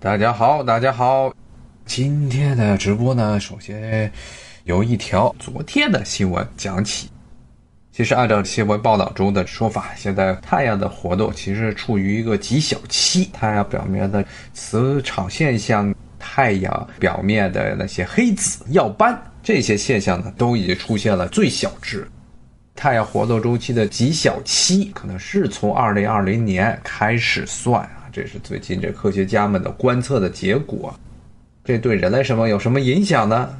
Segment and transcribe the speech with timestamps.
[0.00, 1.34] 大家好，大家好。
[1.84, 4.08] 今天的直播呢，首先
[4.62, 7.10] 由一条昨天的新闻讲起。
[7.90, 22.08] 其实按照新闻报道中的说法，现在太阳的活动其实处于一个极小期，太阳表面的磁场现象、太阳表面的那些黑子、耀斑这些现象呢，都已经出现了最小值。
[22.76, 30.94] 太阳活动周期的极小期，可能是从二零二零年开始算，这是最近这科学家们的观测的结果。
[31.64, 33.54] 这对人类什么有什么影响呢？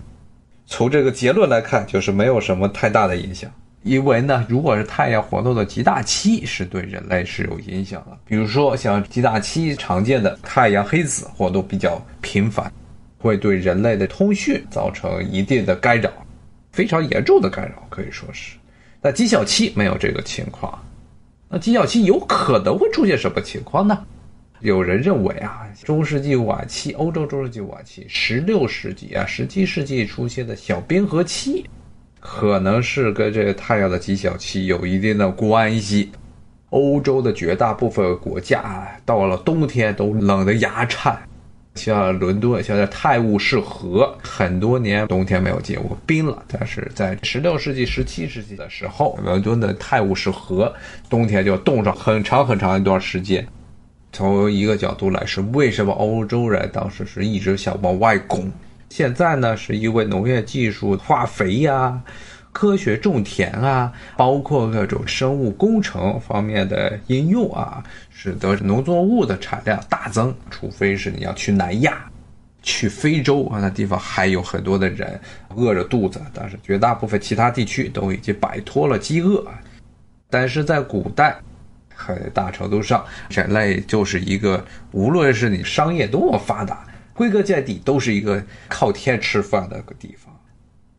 [0.67, 3.51] 从这个结论来看，就是没有什么太大的影响。
[3.85, 8.19] 因为呢，如果是太阳活动的极大期，是对人类是有影响的。
[8.27, 12.71] 比如说，像极大期常见的太阳黑子活动比较频繁，
[13.19, 16.11] 会对人类的通讯造成一定的干扰，
[16.73, 18.57] 非常严重的干扰，可以说是。
[19.01, 20.77] 那极小期没有这个情况，
[21.49, 24.05] 那极小期有可能会出现什么情况呢？
[24.61, 31.65] 有人认为啊，中世纪晚期，欧洲中世纪晚期，十六世纪啊，十七世纪出现的小冰河期，
[32.19, 36.11] 可能是跟这个太阳的极小期有一定的关系。
[36.71, 41.17] 欧洲的绝大部分国家啊，到了冬天都冷得牙颤。
[41.77, 46.43] 像伦敦，像在泰晤士河，很多年冬天没有结过冰了。
[46.49, 50.75] 但是在十六世纪、十七世纪的时候，伦敦的泰晤士河
[51.09, 53.47] 冬天就冻上很长很长一段时间。
[54.19, 58.51] 从一个角度来说，为什么欧洲人当时是一直想往外攻？
[58.89, 62.03] 现在呢，是因为农业技术、化肥呀。
[62.51, 67.81] 科学种田啊，包括各种生物工程方面的应用啊，
[68.11, 70.35] 使得农作物的产量大增。
[70.51, 72.05] 除非是你要去南亚、
[72.61, 75.21] 去非洲啊，那地方还有很多的人
[75.55, 79.47] 饿着肚子，但是绝大部分其他地区都已经摆脱了饥饿。
[80.29, 81.37] 但是在古代，
[81.99, 90.33] 很大程度上，人类就是一个，无论是你商业多么发达，归根结底都是一个靠天吃饭的地方。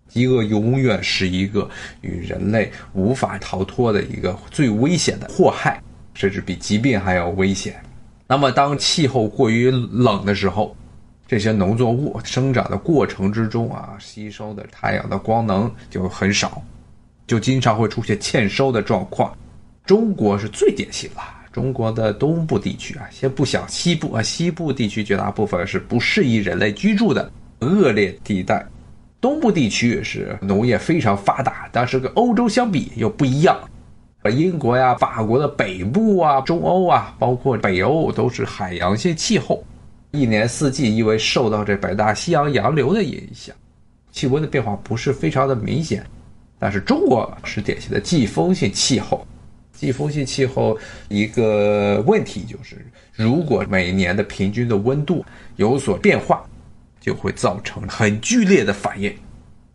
[0.10, 1.70] 饥饿永远是一个
[2.02, 5.82] 与人类无法逃脱的一个最危险的祸害，
[6.14, 7.82] 甚至比疾病还要危险。
[8.28, 10.76] 那么，当气候过于冷的时候，
[11.28, 16.62] 这些农作物生长的过程之中啊，吸收的太阳的光能就很少，
[17.26, 19.32] 就经常会出现欠收的状况。
[19.90, 21.22] 中国是最典型了。
[21.52, 28.64] 中国的东部地区啊，先不想西部啊，西部地区绝大部分是不适宜人类居住的恶劣地带。
[29.20, 33.60] 东部地区是农业非常发达，但是跟欧洲相比又不一样。
[34.20, 39.64] 和英国呀、法国的北部啊、中欧啊，包括北欧都是海洋性气候，
[40.12, 43.56] 一年四季因为受到这北大西洋洋流的影响，
[44.12, 46.06] 气温的变化不是非常的明显。
[46.60, 49.26] 但是中国是典型的季风性气候，
[49.80, 52.86] 季风性气候一个问题就是，
[53.16, 55.26] 如果每年的平均的温度
[55.56, 56.46] 有所变化。
[57.02, 59.16] 就会造成很剧烈的反应，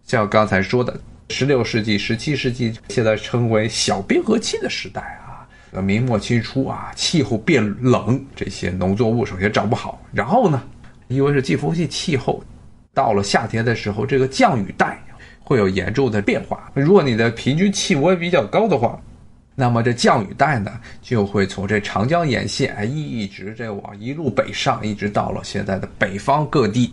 [0.04, 0.94] 像刚才说的，
[1.30, 10.62] 十六世纪、十七世纪，现在称为小冰河期的时代啊，明末清初啊，气候变冷，这些农作物首先长不好，然后呢，
[11.08, 12.44] 因为是季风性气候，
[12.92, 15.02] 到了夏天的时候，这个降雨带
[15.40, 16.70] 会有严重的变化。
[16.74, 19.00] 如果你的平均气温比较高的话，
[19.54, 26.92] 那么这降雨带呢，就会从这长江沿线一直这往一路北上，一直到了现在的北方各地。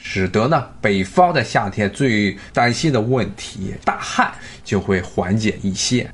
[0.00, 4.32] 使得呢，北方的夏天最担心的问题大旱
[4.62, 6.08] 就会缓解一些。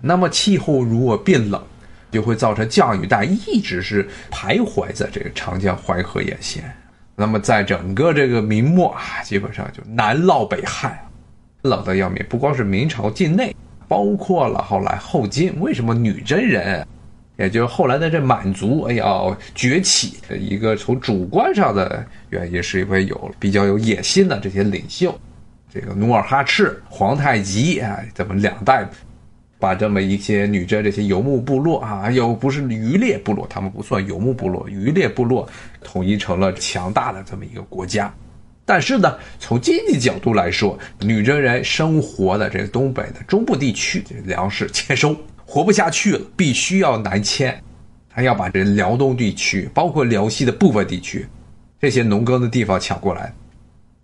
[0.00, 1.62] 那么气候如果变冷，
[2.10, 6.64] 就会造成降雨带一直是徘徊在这个长江淮河沿线。
[7.14, 10.98] 那么在整个这个明末啊，基本上就南涝北旱，
[11.62, 12.26] 冷的要命。
[12.28, 13.54] 不光是明朝境内，
[13.92, 16.86] 包括了后来后金，为什么女真人？
[17.36, 25.14] 也就是后来的这满族要崛起的一个从主观上的原因，是因为有比较有野心的这些领袖，
[25.70, 28.88] 这个努尔哈赤、皇太极啊，这么两代，
[29.58, 35.46] 把这么一些女真这些游牧部落啊，又不是渔猎部落，他们不算游牧部落，渔猎部落
[35.84, 38.10] 统一成了强大的这么一个国家。
[38.64, 45.16] 但是呢，从经济角度来说，女真人生活的这个东北的中部地区，粮食欠收。
[45.44, 47.62] 活不下去了，必须要南迁，
[48.08, 51.26] 他要把这辽东地区，包括辽西的部分地区，
[51.78, 53.34] 这些农耕的地方抢过来。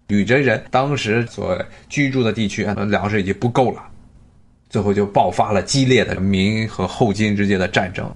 [0.09, 1.59] 女真人当时所
[1.89, 3.83] 居住的地区，粮食已经不够了，
[4.69, 8.11] 最后就爆发了激烈的明和后金之间的战争。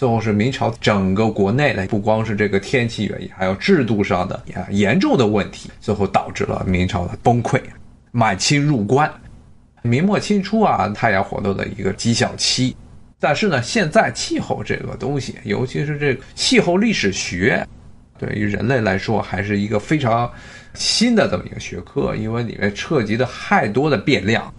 [0.00, 7.60] 最后是明朝整个国内的，不光是这个天气原因，还有制度上的啊严重的问题，最后导致了明朝的崩溃，
[8.10, 9.12] 满清入关。
[9.82, 12.74] 明末清初啊，太阳活动的一个极小期，
[13.18, 17.62] 但是呢，现在气候这个东西，尤其是这个气候历史学，
[18.18, 20.32] 对于人类来说还是一个非常
[20.72, 24.50] 新的这么一个学科，因为里面涉及的太多的变量，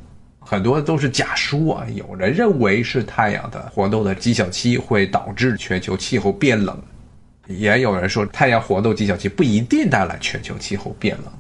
[0.52, 1.88] 很多都是假说啊。
[1.96, 6.78] 有人认为是太阳的活动的极小期会导致全球气候变冷，
[7.48, 11.32] 也有人说太阳活动极小期不一定带来全球气候变冷。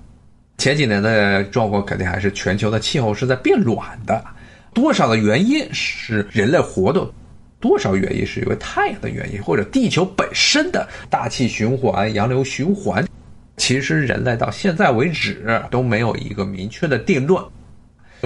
[0.59, 4.23] 前几年的状况肯定还是全球的气候是在变暖的，
[4.73, 7.11] 多少的原因是人类活动，
[7.59, 13.05] 多少原因是因为太阳的原因，或者地球本身的大气循环、洋流循环。
[13.57, 17.43] 其实人类到现在为止都没有一个明确的定论。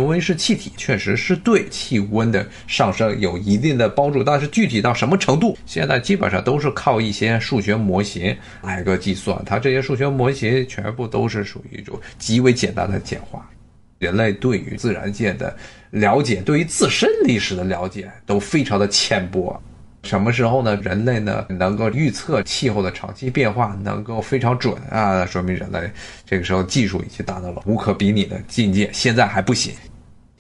[0.04, 9.42] 温室气体确实是对气温的上升有一定的帮助，但是具体到什么程度，现在基本上都是靠一些数学模型挨个计算。
[9.46, 13.50] 它这些数学模型全部都是属于一种极为简单的简化。
[13.98, 15.56] 人类对于自然界的
[15.92, 19.60] 了解，对于自身历史的了解都非常的浅薄。
[20.06, 20.76] 什么时候呢？
[20.84, 25.90] 人类呢能够预测气候的长期变化，能够非常准啊，说明人类
[26.26, 28.88] 这个时候技术已经达到了无可比拟的境界。
[28.94, 29.74] 现在还不行，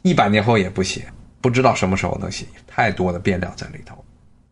[0.03, 1.01] 一百年后也不行，
[1.41, 3.95] 不知道什么时候能行，太多的变量在里头。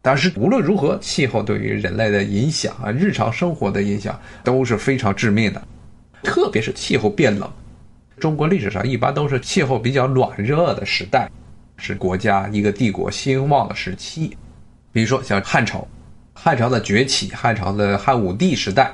[0.01, 5.61] 但是无论如何，气候对于人类的影响啊，日常生活的影响都是非常致命的，
[6.23, 7.49] 特别是气候变冷。
[8.19, 11.29] 中国历史上一般都是气候比较暖热的时代，
[11.77, 14.35] 是国家一个帝国兴旺的时期。
[14.93, 15.85] 比如说像汉朝，
[16.33, 18.93] 汉朝的崛起，汉朝的汉武帝时代，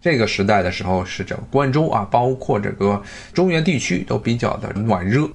[0.00, 3.00] 这个时代的时候是整个关中啊，包括这个
[3.32, 5.28] 中原地区都比较的暖热。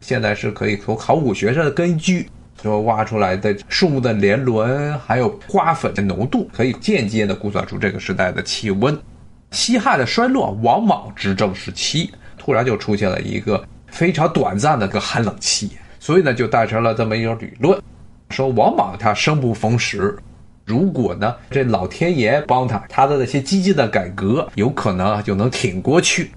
[0.00, 2.28] 现在是可以从考古学上的根据，
[2.62, 8.94] 说挖出来的树木的年轮，还有花粉的浓度，可以间接的估算出这个时代的气温。
[9.50, 17.80] 西汉的衰落，王莽执政时期，突然就出现了一个非常短暂的个寒冷期，所以呢，就诞生了这么一种理论。
[18.34, 20.16] 说王莽他生不逢时，
[20.64, 26.32] 如果呢这老天爷帮他，他的那些激进的改革有可能就能挺过去，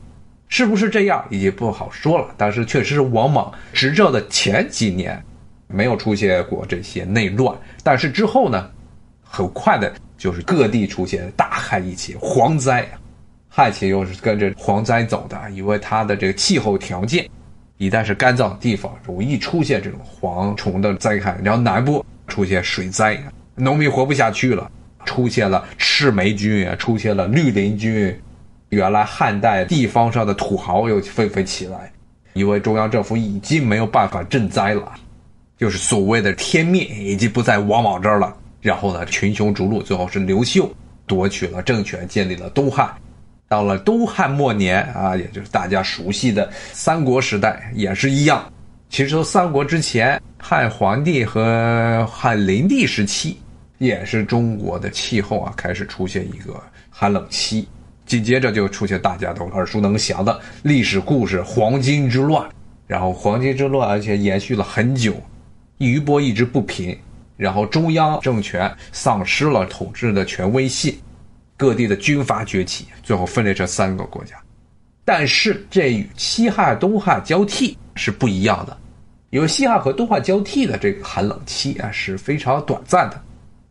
[0.48, 2.28] 是不是这样已经不好说了。
[2.38, 5.20] 但是确实是王莽执政的前几年
[5.68, 8.70] 没有出现过这些内乱，但是之后呢，
[9.24, 12.88] 很快的就是各地出现大旱一起蝗灾，
[13.50, 17.28] 旱情又是跟着蝗灾走的，因为它的这个气候条件。
[17.78, 21.40] 一旦是干燥的地方，容易出现这种蝗虫的灾害。
[21.44, 23.22] 然后南部出现水灾，
[23.56, 24.70] 农民活不下去了，
[25.06, 28.20] 出现了赤眉军，出现了绿林军。
[28.70, 31.92] 原来汉代地方上的土豪又纷纷起来，
[32.34, 34.92] 因为中央政府已经没有办法赈灾了，
[35.58, 38.36] 就是所谓的天命已经不在王莽这儿了。
[38.60, 40.70] 然后呢，群雄逐鹿，最后是刘秀
[41.06, 42.94] 夺取了政权，建立了东汉。
[43.48, 48.52] 到了东汉末年啊，也就是大家熟悉的三国时代，也是一样。
[48.90, 53.38] 其实三国之前，汉桓帝和汉灵帝时期，
[53.78, 57.68] 也是中国的气候啊开始出现一个寒冷期。
[58.06, 62.48] 紧接着就出现大家都耳熟能详的历史故事——黄巾之乱。
[62.86, 65.14] 然后黄巾之乱，而且延续了很久，
[65.78, 66.98] 余波一直不平。
[67.36, 70.98] 然后中央政权丧失了统治的权威性。
[71.58, 74.36] 各地的军阀崛起，最后分裂成三个国家。
[75.04, 78.78] 但是这与西汉、东汉交替是不一样的，
[79.32, 83.20] 因为西汉和东汉交替的这个寒冷期啊是非常短暂的。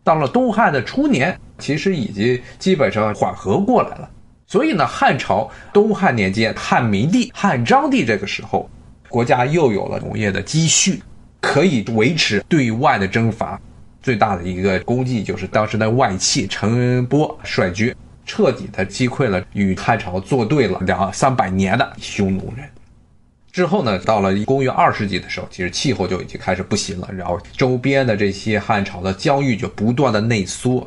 [0.03, 4.11] 到了东汉的初年，其实已经基本上缓和过来了。
[4.47, 8.69] 所以呢，汉朝东汉年间，汉明帝、汉章帝这个时候，
[9.09, 11.03] 国家又有了农业的积蓄，
[11.41, 13.61] 可以维持对外的征伐。
[14.07, 17.93] 最大的一个功绩就是当时的外戚陈波率军，
[18.25, 22.65] 彻底的击溃了与汉朝作对了两三百年的匈奴人。
[23.51, 30.87] 之后呢，到了公元二世纪的时候，其实气候就已经开始不行了，然后周边的这些汉朝的疆域就不断的内缩，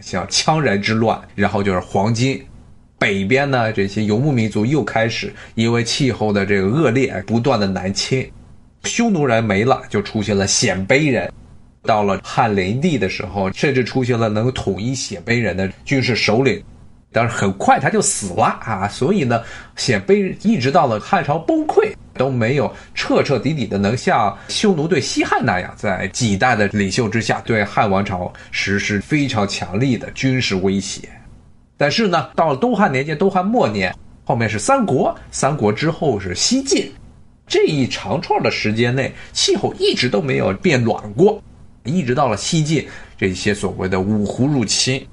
[0.00, 2.44] 像羌人之乱，然后就是黄金，
[2.98, 8.28] 北边呢这些游牧民族又开始因为气候的这个恶劣，不断的南迁，
[8.82, 11.32] 匈奴人没了，就出现了鲜卑人。
[11.86, 16.62] 到了汉灵帝的时候，甚至出现了能统一鲜卑人的军事首领，
[17.12, 18.88] 但是很快他就死了啊！
[18.88, 19.42] 所以呢，
[19.76, 31.08] 鲜卑一直到了汉朝崩溃，都没有彻彻底底的能像匈奴对西汉那样，在几代的领袖之下对汉王朝实施非常强力的军事威胁。
[31.78, 36.90] 但是呢，到了东汉年间，东汉末年，后面是三国，三国之后是西晋，
[37.46, 41.42] 这一长串的时间内，气候一直都没有变暖过。
[41.86, 45.06] 一直到了西晋，这些所谓的五胡入侵，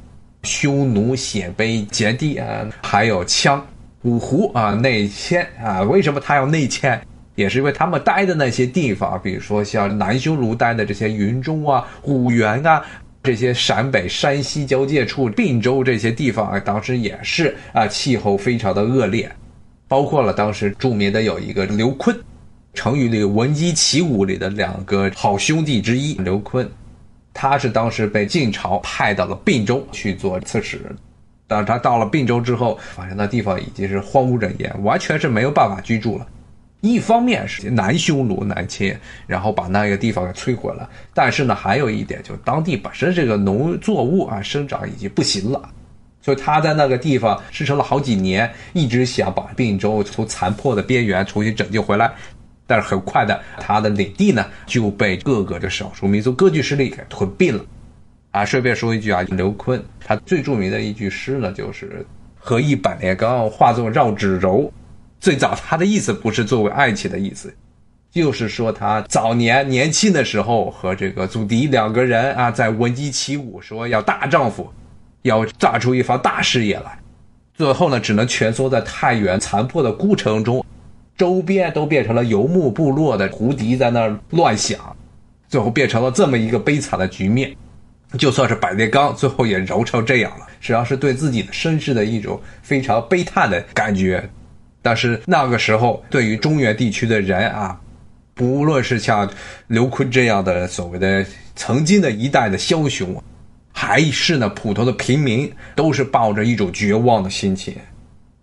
[0.43, 3.59] 匈奴、鲜卑、羯地啊，还有羌、
[4.01, 7.01] 五胡啊内迁啊，为什么他要内迁？
[7.35, 12.85] 也是因为他们待的那些地方，比如说像南匈奴待的这些云中啊、五原啊，
[13.23, 19.31] 这些陕北、山西交界处，并州这些地方啊，当时也是啊，气候非常的恶劣，
[19.87, 22.15] 包括了当时著名的有一个刘琨，
[22.73, 26.67] 成语里“闻鸡起舞”里的两个好兄弟之一刘琨，
[27.33, 30.81] 他是当时被晋朝派到了并州去做刺史。
[31.47, 36.25] 但他到了并州之后，发现那地方已经是荒无人烟，完全是没有办法居住了。
[36.81, 38.93] 一方面是南匈奴南侵，
[39.27, 45.69] 然后把那个地方给摧毁了；但是呢，还有一点，就当地本身这个农作物啊生长已经不行了，
[46.21, 52.11] 所以他在那个地方支撑了好几年，一直想把并州从残破的边缘重新拯救回来。
[52.73, 57.63] 但是很快的，他的领地呢就被各个的少数民族割据势力给吞并了。
[58.31, 62.03] 啊，顺便说一句啊，刘琨他最著名的一句诗呢，就是
[62.35, 64.73] “和一百年冈，化作绕指柔”。
[65.21, 67.53] 最早他的意思不是作为爱情的意思，
[68.09, 74.67] 就是说他早年年轻的时候和这个祖迪两个人啊，在闻鸡起舞，说要大丈夫，
[75.21, 76.97] 要炸出一番大事业来，
[77.53, 80.65] 最后呢，只能蜷缩在太原残破的孤城中，
[81.17, 84.96] 周边都变成了游牧部落的胡笛在那儿乱响，
[85.48, 87.55] 最后变成了这么一个悲惨的局面。
[88.17, 94.29] 就算是百炼钢，最后也揉成这样了，实际上是对自己的身世的一种非常悲叹的感觉。
[94.84, 97.79] 但是那个时候，对于中原地区的人啊，
[98.36, 99.27] 不论是像
[99.65, 103.20] 刘琨这样的所谓的曾经的一代的枭雄，
[103.72, 107.75] 还是呢普通的平民，都是抱着一种绝望的心情，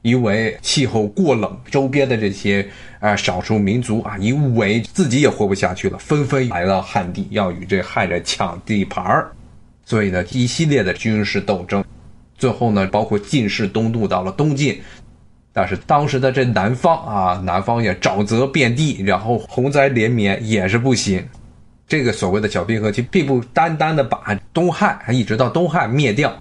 [0.03, 2.67] 因为气候过冷，周边的这些
[3.01, 9.31] 啊少数民族啊，以为自己也活不下去了，纷纷来到汉地，要与这汉人抢地盘儿。
[9.85, 11.85] 所以呢，一系列的军事斗争，
[12.37, 14.81] 最后呢，包括进士东渡到了东晋，
[15.53, 21.23] 但是当时的这南方啊，南方也沼泽遍地，然后洪灾连绵，也是不行。
[21.89, 26.33] 这个所谓的小冰河期，并不单单的把东汉一直到东汉灭掉，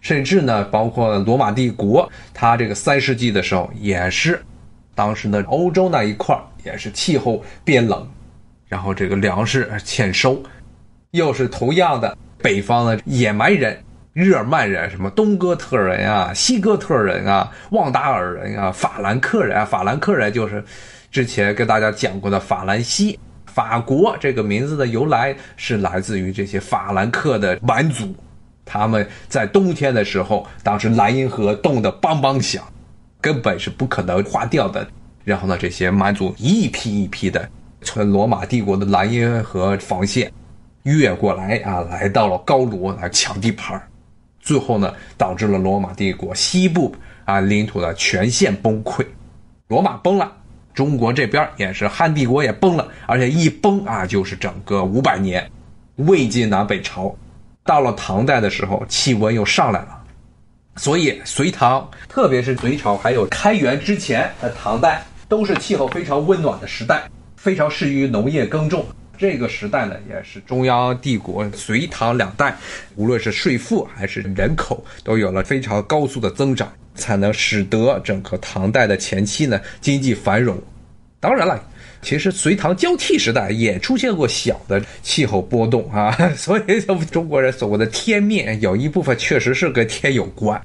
[0.00, 4.40] 甚至呢，包括罗马帝国，它这个三世纪的时候，也是
[4.94, 8.08] 当时的欧洲那一块也是气候变冷，
[8.66, 10.42] 然后这个粮食欠收，
[11.10, 12.16] 又是同样的。
[12.40, 13.76] 北方的野蛮人、
[14.12, 20.64] 日耳曼人，什么东哥特人啊、西哥特人啊、旺达尔人啊、法兰克人啊，法兰克人就是
[21.10, 23.18] 之前跟大家讲过的法兰西。
[23.46, 28.14] 法国这个名字的由来是来自于这些法兰克的蛮族，
[28.68, 32.62] 他们在冬天的时候，当时莱茵河冻得梆梆响，
[33.20, 34.86] 根本是不可能化掉的。
[35.24, 37.48] 然后呢，这些蛮族一批一批的
[37.80, 40.30] 从罗马帝国的莱茵河防线。
[40.84, 43.82] 越过来啊，来到了高卢来抢地盘
[44.40, 46.94] 最后呢，导致了罗马帝国西部
[47.26, 49.04] 啊领土的全线崩溃，
[49.66, 50.32] 罗马崩了，
[50.72, 55.50] 中国这边也是汉帝国也崩了，而且一崩啊就是整个五百年，
[55.96, 57.14] 魏晋南北朝，
[57.68, 60.02] 到了唐代的时候气温又上来了，
[60.76, 67.02] 所以隋唐，特别是隋朝还有开元之前的唐代，都是气候非常温暖的时代，
[67.36, 68.86] 非常适于农业耕种。
[69.18, 72.56] 这个时代呢，也是中央帝国隋唐两代，
[72.96, 80.58] 无论是税赋还是人口，都有了非常高速的增长，才能使得整个唐代的前期呢经济繁荣。
[81.20, 81.62] 当然了，
[82.02, 90.60] 其实隋唐交替时代也出现过小的气候波动啊， 所以中国人所谓的天命，有一部分确实是跟天有关。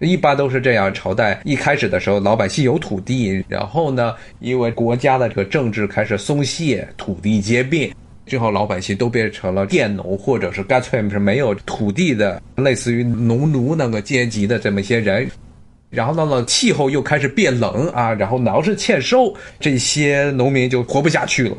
[0.00, 7.94] 一般都是这样，朝代一开始的时候，老百姓有土地，然后呢，因为国家的这个政治开始松懈，土地兼并，
[8.26, 15.30] 最后老百姓都变成了佃农，或者是干脆是没有土地的，类似于农奴那个阶级的这么些人。
[15.92, 21.56] 然后到了气候又开始变冷啊，然后粮食欠收，这些农民就活不下去了，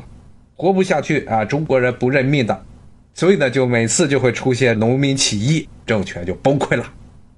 [0.56, 2.66] 活不下去啊，中国人不认命的，
[3.14, 6.92] 所以呢，就每次就会出现农民起义，政权就崩溃了。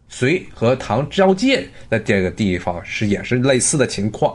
[0.07, 4.33] 隋和唐交界的这个地方是也是类似的情况。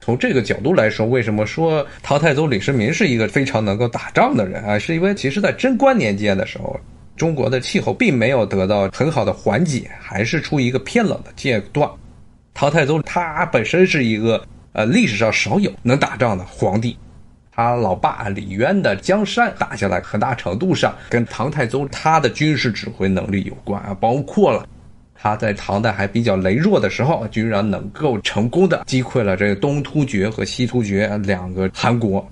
[0.00, 4.76] 从这个角度来说，为什么说唐太宗李世民是一个非常能够打仗的人啊？
[4.76, 6.80] 是因为其实在贞观年间的时候，
[7.20, 11.86] 中国的气候并没有得到很好的缓解，还是处于一个偏冷的阶段。
[12.54, 16.96] 唐太宗他本身是一个呃历史上少有能打仗的皇帝，
[17.52, 24.66] 他老爸李渊的江山打下来，很大程度上跟唐太宗他的军事指挥能力有关啊，包括了。
[25.14, 32.26] 他在唐代还比较羸弱的时候，居然能够成功的击溃了这个东突厥和西突厥两个汗国，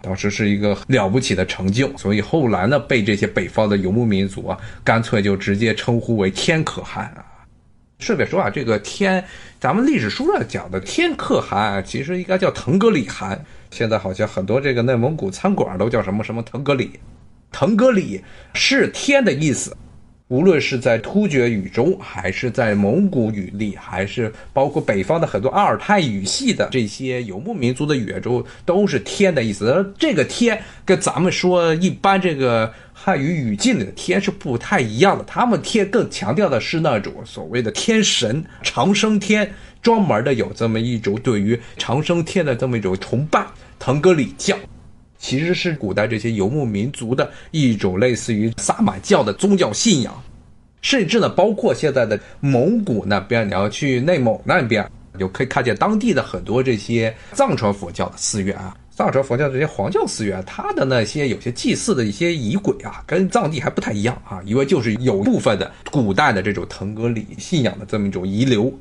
[0.00, 1.96] 当时是一个了不起的成就。
[1.96, 7.24] 所以后来呢，被这些北方的游牧民族啊，干脆就直接称呼为天可汗啊。
[7.98, 9.24] 顺便说啊，这个天，
[9.58, 13.44] 咱们历史书上讲的天可汗，其实应该叫腾格里汗。
[13.70, 16.92] 现在好像很多这个内蒙古餐馆都叫什么什么腾格里，
[17.50, 18.22] 腾格里
[18.54, 19.76] 是天的意思。
[20.28, 29.90] 无论是在突厥语中，还是在蒙古语里，还是包括北方的很多阿尔泰语系的这些游牧民族的语言中，都是“天”的意思。
[29.98, 35.24] 这个“天”跟咱们说一般这个汉语语境里的“天”是不太一样的。
[35.24, 43.46] 他们“天”更强调的是那种所谓的天神长生天，专门的有这么一种对于长生天的这么一种崇拜。
[43.78, 44.54] 腾格里教。
[45.18, 50.14] 其实是古代这些游牧民族的一种类似于萨满教的宗教信仰，
[50.80, 68.72] 甚至呢，包括现在的蒙古那边，你要去内蒙那边，就可以看见当地的很多这些藏传佛教的寺院啊，藏传佛教这些黄教寺院，它的那些有些祭祀的一些仪轨啊，跟藏地还不太一样啊，因为就是有部分的古代的这种腾格里信仰的这么一种遗留，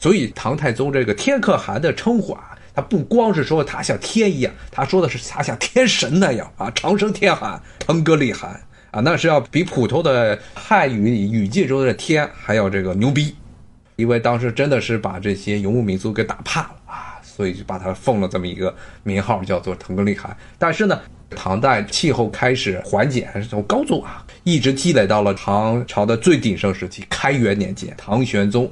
[0.00, 2.56] 所以唐太宗这个天可汗的称呼啊。
[2.80, 8.60] 不光是说他像天一样，他说的是他像天神那样啊，长生天寒、腾格里寒
[8.90, 13.34] 啊，那是要比普通的汉语语境中的天还要这个牛逼，
[13.96, 20.36] 因为当时真的是把这些游牧民族给打怕了啊，所以就把他奉了这么一个名号，叫做腾格里寒。
[20.58, 28.70] 但是呢，唐代气候开始缓解，还是从高宗啊，一直积累到了唐朝的最鼎盛时期，开元年间，唐玄宗。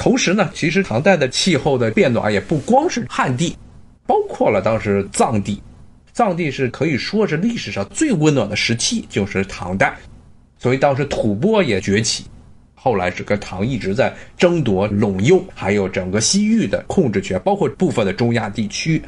[0.00, 3.54] 同时呢，其实唐代的气候的变暖也不光是汉地，
[4.06, 5.62] 包括了当时藏地。
[6.14, 9.94] 藏地是可以说是历史上最温暖的时期，就是唐代。
[10.56, 12.24] 所以当时吐蕃也崛起，
[12.74, 19.02] 后来是跟唐一直在争夺陇右，还有整个西域的控制权，包括部分的中亚地区。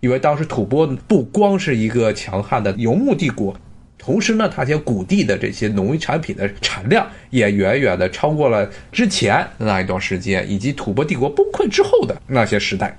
[0.00, 3.54] 因为当时吐蕃不光是一个强悍的游牧帝国。
[4.06, 12.96] 同时呢，它些谷地的这些农产品的产量也远远的超过了之前那一段时间，以及吐蕃帝国崩溃之后的那些时代。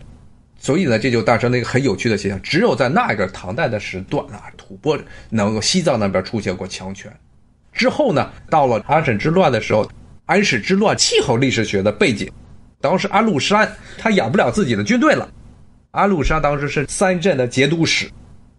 [0.59, 4.99] 所以呢，这就诞生了一个很有趣的现象：只有在那个唐代的时段啊，吐蕃
[5.29, 7.09] 能够西藏那边出现过强权。
[7.71, 9.89] 之后呢，到了安史之乱的时候，
[10.25, 12.29] 安史之乱气候历史学的背景，
[12.81, 15.29] 当时安禄山他养不了自己的军队了。
[15.91, 18.11] 安禄山当时是三镇的节度使。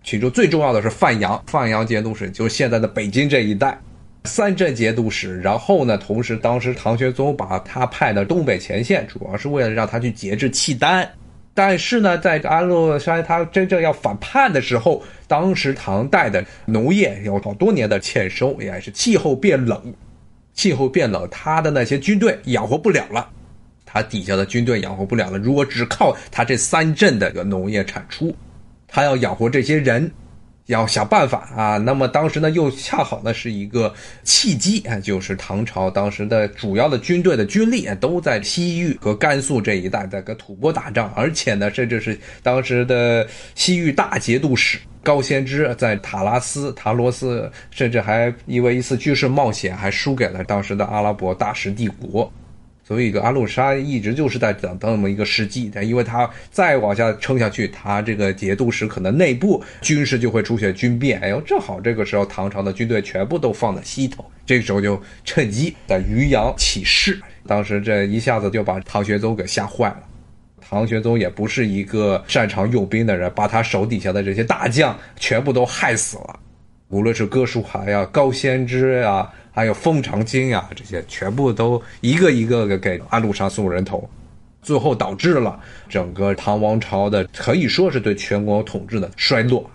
[0.05, 3.79] 其中最重要的是范阳，范阳节度使就是现在的北京这一带，
[4.25, 5.39] 三镇节度使。
[5.41, 11.07] 然后呢，同时当时唐玄宗把他派到东北前线，主要是为了让他去节制契丹。
[11.53, 19.93] 但是呢，在安禄山他真正要反叛的时候，当时唐代的农业有好多年的欠收，也是气候变冷，
[20.55, 23.29] 气候变冷，他的那些军队养活不了了，
[23.85, 25.37] 他底下的军队养活不了了。
[25.37, 28.35] 如果只靠他这三镇的农业产出。
[28.89, 30.11] 他要养活这些人，
[30.67, 31.77] 要想办法啊。
[31.77, 52.31] 那么当时呢，又恰好呢是一个契机啊，就是唐朝当时的主要的军队的军力啊都在西域和甘肃这一带在跟吐蕃打仗，而且呢，甚至是当时的西域大节度使高仙芝在塔拉斯、塔罗斯，甚至还因为一次军事冒险，还输给了当时的阿拉伯大食帝国。
[52.89, 61.21] 所以，这个安禄山一直就是在等这么一个时机，因为他再往下撑下去，他这个节度使可能内部军事就会出现军变。
[61.21, 67.21] 哎呦，正好这个时候唐朝的军队全部都放在西头，这个时候就趁机在渔阳起事。
[67.47, 70.01] 当时这一下子就把唐玄宗给吓坏了。
[70.59, 76.41] 唐玄宗也不是一个擅长用兵的人，把他手底下的这些大将全部都害死了，
[76.89, 79.31] 无论是哥舒翰呀、高仙芝呀。
[79.59, 84.09] 还有封长京呀，这些全部都一个一个的给安禄山送人头，
[84.63, 89.69] 最后导致了整个唐王朝的可以说是对全国统治的衰落。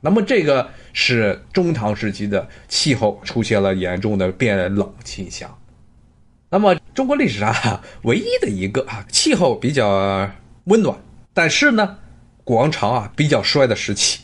[0.00, 5.54] 那么这个是中唐时期的气候出现了严重的变冷倾向。
[6.48, 7.54] 那么中国历史上
[8.04, 10.26] 唯一的一个啊气候比较
[10.64, 10.96] 温暖，
[11.34, 11.98] 但是呢
[12.46, 14.20] 王朝啊比较衰的时期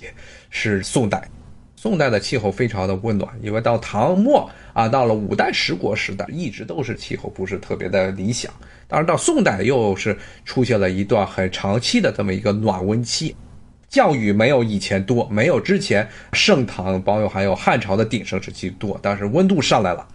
[0.49, 1.29] 是宋代。
[1.77, 8.53] 宋代的气候非常的温暖，因为到唐末啊，到了五代十国时代，一直都是气候不是特别的理想。
[8.89, 13.35] 当然到宋代又是出现了一段很长期的这么一个暖温期，
[13.89, 20.07] 降雨没有以前多，没有之前盛唐包括还有汉朝的鼎盛时期多，但是温度上来了。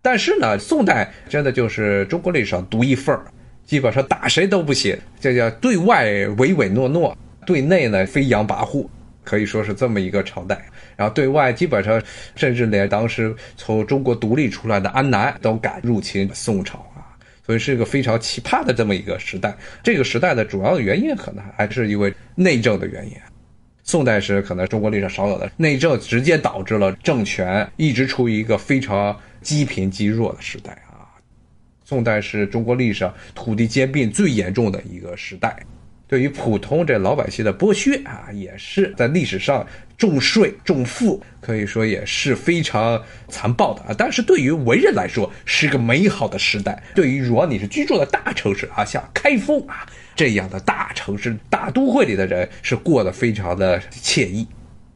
[0.00, 3.22] 但是呢，宋代真的就是中国历史上独一份儿，
[3.64, 6.04] 基本上打谁都不行，这叫对外
[6.38, 8.86] 唯唯诺诺，对内呢飞扬跋扈。
[9.24, 10.64] 可以说是这么一个朝代，
[10.96, 12.02] 然后对外基本上，
[12.34, 17.12] 甚至连当时从中国独立出来的安南都敢入侵宋朝啊，
[17.44, 19.54] 所以是一个非常奇葩的这么一个时代。
[19.82, 23.12] 这个时代的主要的原因可能还是因为内政的原因。
[23.84, 31.06] 宋代是可能中国历史上少有的内政直接导致了政权一直处于一个非常积贫积弱的时代啊。
[31.84, 35.56] 宋代是中国历史上土地兼并最严重的一个时代。
[36.08, 39.66] 对于普通这老百姓的剥削啊，也是在历史上
[39.98, 43.94] 重税重赋，可以说也是非常残暴的啊。
[43.96, 46.80] 但是对于文人来说，是个美好的时代。
[46.94, 54.46] 对于如果你是居住在大城市啊，像开封啊这样的大城市、大都会里的人，是过得非常的惬意，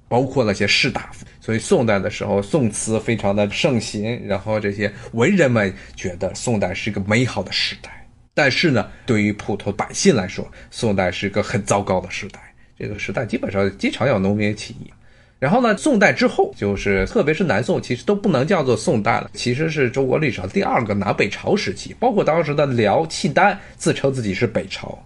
[0.06, 1.26] 包括那些士大夫。
[1.40, 7.99] 所以宋代的时候，宋词非常的盛行，然后这些文人们觉得宋代是个美好的时代。
[8.42, 12.40] 但是呢，对于普通百姓来说，宋代是一个很糟糕的时代。
[12.78, 14.90] 这个时代基本上经常有农民起义。
[15.38, 21.94] 然后呢，宋代之后，就是特别是南宋，其实都不能叫做宋代了，其实是中国历史上第二个南北朝时期。
[22.00, 24.98] 包括当时的辽、契丹自称自己是北朝，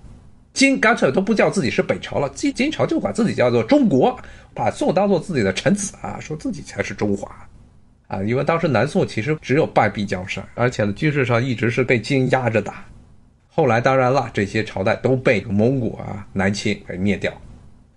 [0.53, 4.17] 金干脆都不叫自己是北朝了，金金朝就管自己叫做中国，
[4.55, 7.29] 把宋当做自己的臣子啊，说自己才是中华
[8.07, 8.23] 啊。
[8.23, 12.85] 因为当时南宋其实只有半壁江山，而且呢，军事上一直是被金压着打。
[13.57, 17.33] 后来当然了，这些朝代都被蒙古啊南侵给灭掉。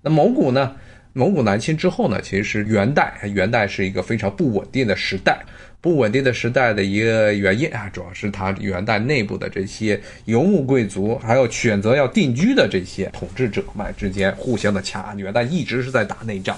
[0.04, 0.76] 那蒙古呢？
[1.14, 2.22] 蒙古南侵之后呢？
[2.22, 5.44] 其实元代，元代是一个非常不稳定的时代。
[5.82, 15.16] 不稳定的时代的一个原因啊，主要是它元代内部的这些游牧贵族，还有选择要定居的这些统治者们之间互相的掐。
[15.16, 16.56] 元代一直是在打内仗。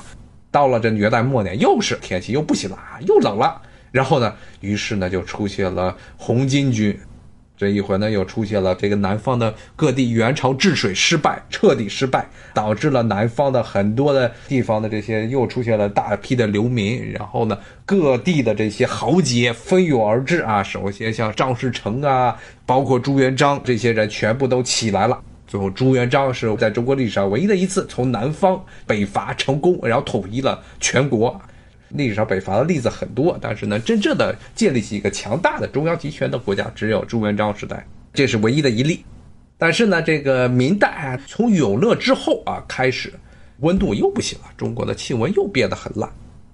[0.52, 3.62] 到了这元代末年，又是天气又不行了，又冷了。
[3.94, 7.00] 然后呢，于是呢就出现了红巾军。
[7.60, 20.64] 这一回呢，又出现了这个南方的各地元朝治水失败，彻底失败，导致了南方的很多的地方的这些又出现了大批的流民，然后呢，各地的这些豪杰蜂拥而至啊。
[20.64, 25.20] 首先像张士诚啊，包括朱元璋这些人全部都起来了。
[25.46, 31.42] 最后，朱元璋是在中国历史上唯一的一次从南方北伐成功，然后统一了全国。
[31.90, 39.04] 历史上北伐的例子很多，但是呢，真正的建立起一个强大的中央集权的国家，只有朱元璋时代，这是唯一的一例。
[39.58, 43.14] 但是呢，这个明代啊，从永乐之后啊开始，
[43.60, 46.10] 温度又不行了，中国的气温又变得很烂。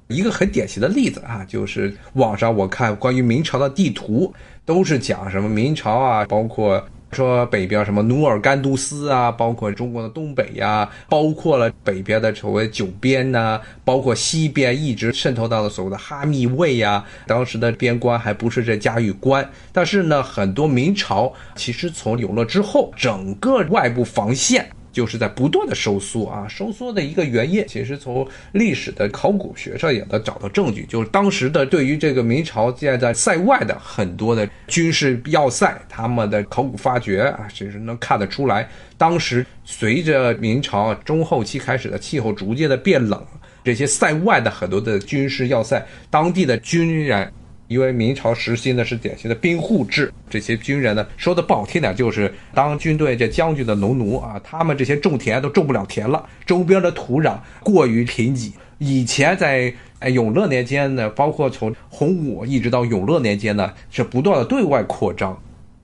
[0.07, 6.85] 一个很典型的例子啊，就是网上我看关于明朝的地图，都是讲什么明朝啊，包括。
[7.15, 17.03] 说北边什么努尔干都斯啊，包括中国的东北呀，包括了北边的所谓九边呐，包括西边一直渗透到了所谓的哈密卫呀。
[17.25, 24.69] 当时的边关还不是这嘉峪关，但是呢，很多明朝其实从永乐之后，整个外部防线。
[24.95, 43.21] 就是在不断的收缩啊，收缩的一个原因，其实从历史的考古学上也能找到证据，就是当时的对于这个明朝建在塞外的很多的军事要塞，他们的考古发掘啊，其实能看得出来，当时随着明朝中后期开始的气候逐渐的变冷，
[43.65, 47.29] 这些塞外的很多的军事要塞，当地的军人。
[47.67, 58.51] 因为明朝实行的是典型的兵户制，这些军人呢，说的不好听点，就是当军队这将军的农奴啊，他们这些种田都种不了田了，周边的土壤过于贫瘠。
[58.77, 65.35] 以前在哎永乐年间呢，包括从洪武一直到永乐年间呢，是不断的对外扩张，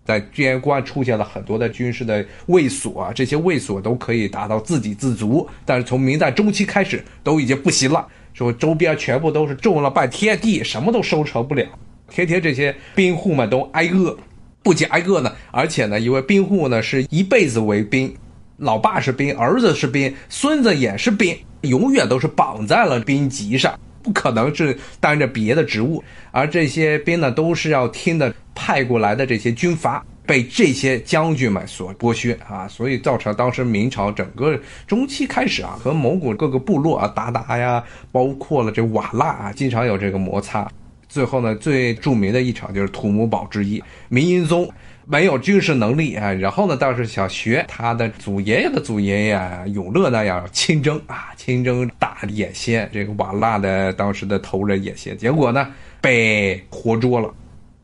[0.06, 8.06] 在边关出现了很多的军事的卫所啊，这些卫所都可以达到自给自足，但是从明代中期开始都已经不行了。
[8.34, 11.65] 说周边全部都是种了半天地，什么都收成不了，
[12.10, 14.17] 天天这些兵户们都挨饿，
[14.63, 18.13] 不仅挨饿呢，而且呢，因为兵户呢是一辈子为兵，
[18.58, 30.06] 老爸是兵，儿子是兵，孙子也是兵，永远都是绑在了兵籍上，不可能是担着别的职务，而这些兵呢，都是要听的派过来的这些军阀。
[30.26, 34.58] 被这些将军们所剥削啊，所以造成当时明朝整个
[34.88, 40.70] 中期开始啊，和蒙古各个部落啊鞑靼呀，包括了这瓦剌啊，经常有这个摩擦。
[41.10, 43.84] 最后呢，最著名的一场就是土木堡之役。
[44.08, 44.72] 明英宗
[45.06, 49.42] 没有军事能力啊，然后呢，倒是想学他的祖爷爷的祖爷爷
[49.74, 55.68] 永乐那样亲征啊，亲征打眼线这个瓦剌的当时的头人眼线，结果呢
[56.00, 57.30] 被活捉了，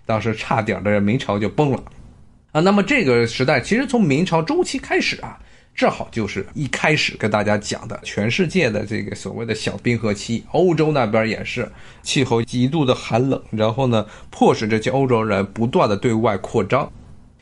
[0.06, 1.84] 当时差点的明朝就崩了。
[2.58, 5.38] 啊，那么这个时代其实从明朝中期开始啊，
[5.76, 16.92] 正好就是一开始跟大家讲的全世界的这个所谓的小冰河期，欧洲那边也是气候极度的寒冷，然后呢，迫使这些欧洲人不断的对外扩张，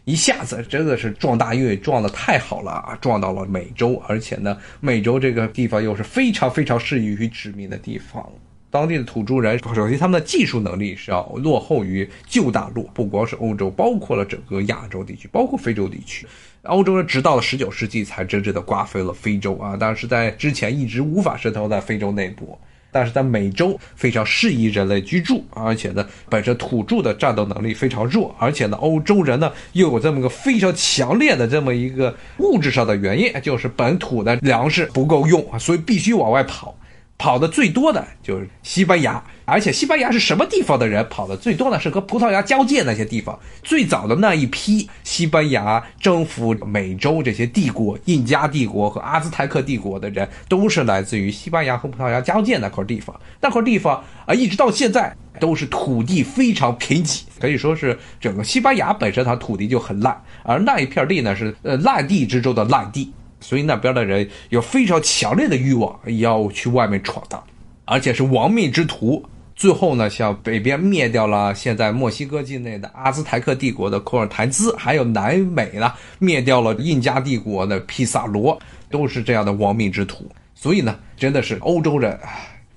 [0.03, 8.29] 一下子真的是撞大运撞的太好了啊，撞到了美洲，而且呢，美洲这个地方又是非常非常适宜于殖民的地方。
[8.75, 16.27] 当地的土著人，首先他们的技术能力是要落后于旧大陆，不光是欧洲，包括了整个亚洲地区，包括非洲地区。
[16.63, 22.59] 欧洲人直到了十九世纪才真正的瓜分了非洲啊，但是在之前一直无法渗透在非洲内部。
[22.91, 36.73] 但是在美洲非常适宜人类居住，而且呢，本身土著的战斗能力非常弱，而且呢，欧洲人呢又有这么个非常强烈的这么一个物质上的原因，就是本土的粮食不够用，所以必须往外跑。
[37.17, 41.79] 跑的最多的就是西班牙，而且西班牙是什么地方的人跑的最多呢？
[41.79, 43.39] 是和葡萄牙交界那些地方。
[43.63, 53.17] 最早的那一批西班牙征服美洲这些帝国，印加帝国和阿兹泰克帝国的人，都是来自于西班牙和葡萄牙交界那块地方。
[53.39, 63.13] 那块地方啊，一直到现在都是土地非常贫瘠，可以说是整个西班牙本身它土地就很烂，而那一片地呢是呃烂地之中的烂地。
[63.45, 67.43] 所以那边的人有非常强烈的欲望要去外面闯荡，
[67.85, 69.23] 而且是亡命之徒。
[69.55, 80.27] 最后呢，像北边灭掉了现在墨西哥境内的阿兹台克帝国的库尔台兹，还有南美呢灭掉了印加帝国的皮萨罗，都是这样的亡命之徒。
[80.55, 82.19] 所以呢，真的是欧洲人，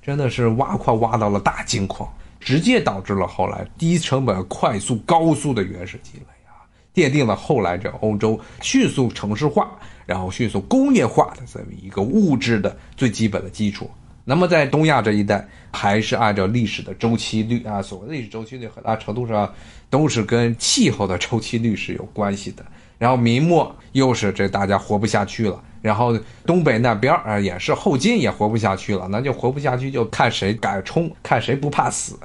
[0.02, 2.06] 真的是挖矿挖到了大金矿，
[2.38, 6.60] 直接导致了后来低成本、快速、高速的原始积累啊，
[6.94, 9.70] 奠定了后来这欧洲迅速城市化。
[10.08, 13.90] 然后迅速工业化的这么一个物质的最基本的基础。
[14.24, 19.52] 那么在东亚这一带，还是按照历史的周期率啊，所谓历史周期率，很大程度上
[19.90, 22.64] 都是跟气候的周期率是有关系的。
[22.96, 32.18] 然后明末又是这大家活不下去了，然后东北那边啊也是后金也活不下去了，那就活不下去就看谁敢冲，看谁不怕死。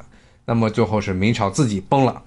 [0.46, 2.22] 那么最后是明朝自己崩了。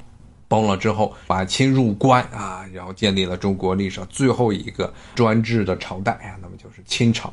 [0.48, 7.32] 崩了之后，把清入关啊，然后建立了中国历史上最后一个专制的朝代啊，那么就是清朝。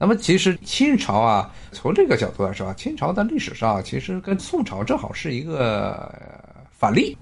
[0.00, 6.14] 那么其实清朝啊，从这个角度来说啊，清朝在历史上其实跟宋朝正好是一个
[6.70, 7.16] 反例。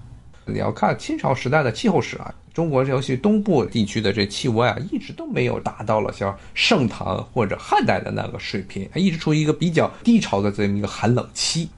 [0.45, 11.69] 你要看清朝时代的气候史啊，中国尤其东部地区的这气温啊，一直都没有达到了像盛唐或者汉代的那个水平，一直处于一个比较低潮的这么一个寒冷期。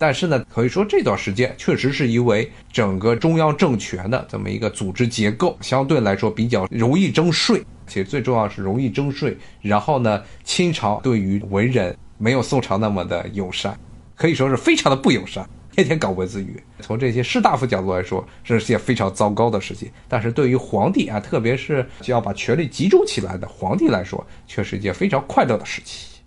[0.00, 9.36] 但是呢，可以说这段时间确实是因为整个中央政权的这么一个组织结构相对来说比较容易征税，且最重要是容易征税。
[9.60, 13.76] 然后呢，清朝对于文人没有宋朝那么的友善，
[14.14, 16.62] 可以说是非常的不友善，天天搞文字狱。
[16.78, 19.90] 从这些士大夫角度来说，这是件非常糟糕的事情。
[20.06, 26.17] 但是对于皇帝啊，特别是就要把权力集中起来的皇帝来说，却是一件非常快乐的事情。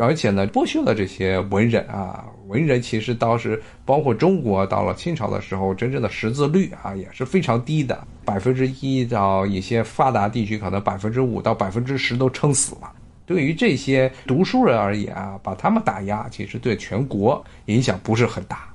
[0.00, 12.92] 而且呢，剥削了这些文人啊，文人其实当时包括中国到了清朝的时候，真正的识字率啊也是非常低的，百分之一到一些发达地区可能百分之五到百分之十都撑死了。
[13.24, 18.68] 对于这些读书人而言啊，把他们打压，其实对全国影响不是很大。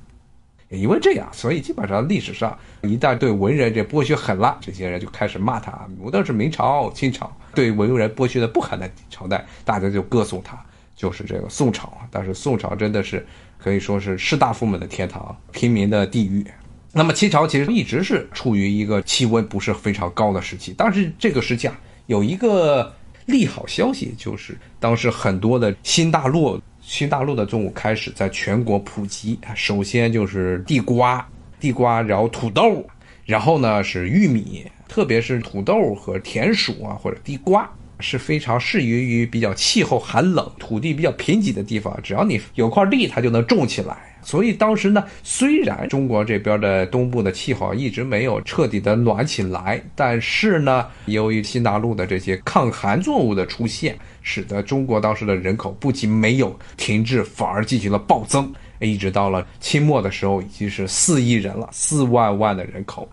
[0.70, 5.86] 因为这样，所以基本上历史上一旦对文人这剥削狠了，这些人就开始骂他。
[6.00, 10.58] 无论是明朝、清朝，对文人剥削的不狠的朝代，大家就歌颂他。
[11.02, 13.26] 就是这个宋朝啊，但是宋朝真的是
[13.58, 16.46] 可以说是士大夫们的天堂，平民的地狱。
[16.94, 22.94] 那么清朝其实一直是处于一个气温不是非常高的时期，但是这个时期啊，有一个
[23.26, 29.40] 利好消息，就是当时很多的新大陆、新大陆的作物开始在全国普及。
[29.56, 31.28] 首先就是地瓜、
[31.60, 32.86] 地瓜，然后土豆，
[33.26, 37.68] 然后呢是玉米，特别是土豆和田鼠啊，或者地瓜。
[38.02, 43.98] 是非常适宜于比较气候寒冷、土地比较贫瘠的地方，只要你有块地，它就能种起来。
[44.24, 58.52] 所以当时呢，虽然中国这边的东部的气候一直没有彻底的暖起来，但是呢，由于新大陆的这些抗寒作物的出现，使得中国当时的人口不仅没有停滞，反而进行了暴增。
[58.80, 63.10] 一直到了清末的时候，已经是四亿人了，四万万的人口。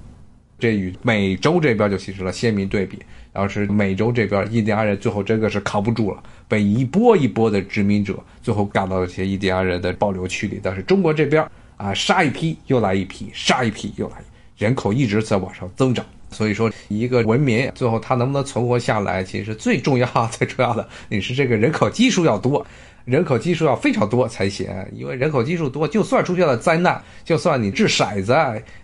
[0.58, 2.98] 这与美洲这边就形成了鲜明对比。
[3.38, 10.58] 然后是美洲这边，印第安人最后真的是扛不住了，被一波一波的殖民者最后赶到了这些印第安人的保留区里。
[10.60, 14.16] 但是中国这边啊，杀一批又来一批，杀一批又来，
[14.56, 16.04] 人口一直在往上增长。
[16.32, 20.04] 所以说，一个文明最后它能不能存活下来，其实最重要、
[20.36, 22.66] 最重要的，你是这个人口基数要多。
[23.08, 28.36] 人口基数要非常多才行，因为人口基数多，就算出现了灾难，就算你掷骰子，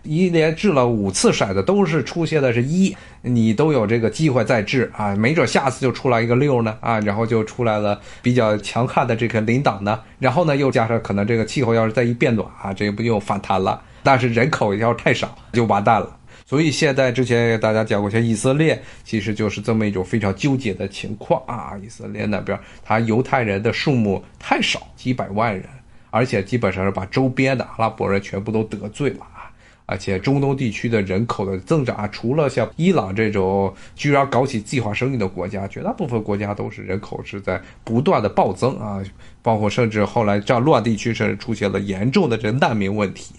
[0.03, 16.17] 一连掷了五次骰子都是出现的是一，你都有这个机会再掷啊，没准下次就出来一个六呢啊，然后就出来了比较强悍的这个领导呢，然后呢又加上可能这个气候要是再一变暖啊，这不又反弹了，但是人口要是太少就完蛋了。
[16.47, 21.73] 所以现在之前也给大家讲过，像以色列其实就是这么一种非常纠结的情况啊。
[21.83, 25.65] 以色列那边，他犹太人的数目太少，几百万人，
[26.11, 29.51] 而且基本上是把周边的阿拉伯人全部都得罪了啊。
[29.87, 39.03] 而且中东地区的人口的增长，除了像伊朗这种居然搞起计划生育的国家，绝大部分国家都是人口是在不断的暴增啊，
[39.43, 43.35] 包括甚至后来战乱地区甚至出现了严重的这难民问题，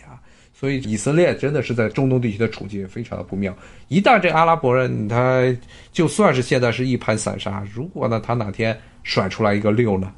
[0.58, 3.54] 所以以色列真的是在中东地区的处境非常的不妙。
[3.90, 5.44] 一旦这阿拉伯人他
[5.92, 10.12] 就算是现在是一盘散沙，如果呢他哪天甩出来一个六呢，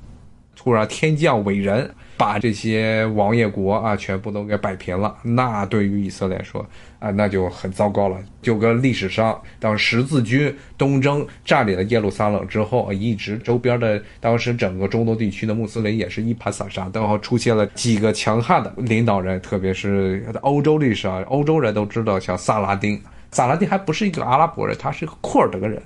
[0.56, 1.90] 突然天降伟人。
[2.18, 6.66] 把这些王爷国啊全部都给摆平了，那对于以色列来说
[7.00, 8.18] 啊，那就很糟糕了。
[8.42, 23.00] 就跟历史上当十字军东征占领了耶路撒冷之后，一直周边的当时整个中东地区的穆斯林也是一盘散沙，然后出现了几个强悍的领导人，特别是欧洲历史啊，欧洲人都知道，像萨拉丁，
[23.32, 25.80] 萨拉丁还不是一个阿拉伯人，他是一个库尔德人。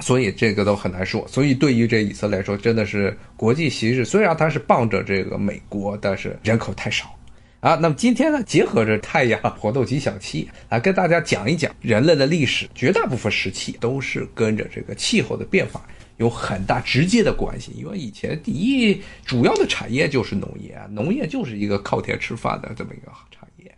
[0.00, 1.26] 所以这个都很难说。
[1.28, 4.04] 所以对于这以色列来说，真的是国际形势。
[4.04, 7.14] 虽然它是傍着这个美国，但是人口太少
[7.60, 7.74] 啊。
[7.74, 15.84] 那么今天呢，结合着太阳活动吉祥期来跟大家讲一讲人类的历史，绝大部分时期都是跟着这个气候的变化
[16.16, 17.72] 有很大直接的关系。
[17.76, 23.74] 因为以前第一主要的产业就是农业啊，农业就是一个靠天吃饭的这么一个产业。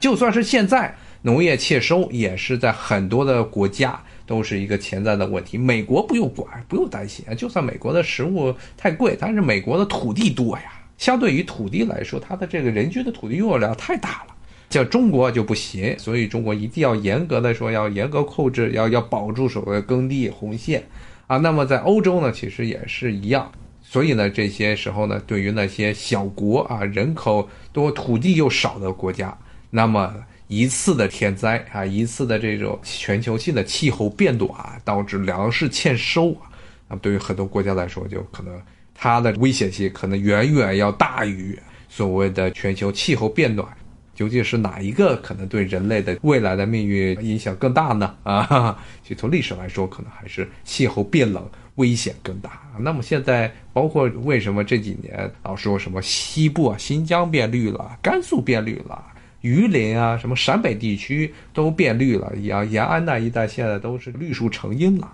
[0.00, 4.02] 就算是现在农业欠收，也是在很多的国家。
[4.26, 7.34] 都是一个潜在的问题，美国不用管，不用担心啊。
[7.34, 14.34] 就算美国的食物太贵，但是美国的土地多呀，相对于土地来说，它的这个人均的土地用量太大了。
[14.70, 20.82] 像中国就不行，所以中国一定要严格的说，要严格控制，要要保住所谓耕地红线
[21.26, 21.36] 啊。
[21.36, 23.52] 那么在欧洲呢，其实也是一样。
[23.82, 29.36] 所以呢，这些时候呢，对于那些小国啊，人口多、土地又少的国家，
[29.70, 30.14] 那么。
[30.52, 34.50] 一次的天灾啊，一次的这种全球性的气候变暖，
[34.84, 36.52] 导致粮食欠收啊，
[36.88, 38.60] 那么对于很多国家来说，就可能
[38.94, 43.66] 它的危险性可能远远要大于所谓的全球气候变暖。
[44.14, 48.14] 究竟是哪一个可能对人类的未来的命运影响更大呢？
[48.22, 52.62] 啊，其实从历史来说，可能还是气候变冷危险更大。
[52.78, 59.02] 那么现在，包括为什么这几年老说什么西部啊，新疆变绿了，甘肃变绿了？
[59.42, 65.08] 榆林啊，什么陕北地区都变绿了，延延安那一带现在都是绿树成荫了。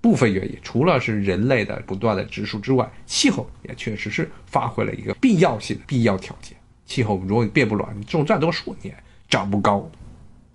[0.00, 6.56] 部分原因，除了是人类的不断的植树之外，气候也确实是发挥了一个必要性的必要条件。
[6.86, 8.96] 气候如果变不暖，种再多树你也
[9.28, 9.90] 长不高。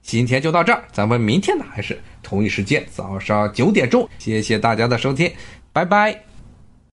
[0.01, 5.31] 今天就到这儿，咱们明天呢还是同一时间早上九点钟，谢谢大家的收听，
[5.71, 6.32] 拜拜。